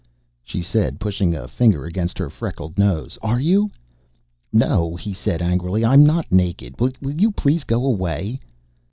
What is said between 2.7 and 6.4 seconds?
nose. "Are you?" "No," he said angrily. "I'm not